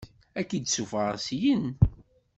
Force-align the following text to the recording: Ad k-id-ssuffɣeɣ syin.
Ad 0.39 0.45
k-id-ssuffɣeɣ 0.49 1.15
syin. 1.25 1.63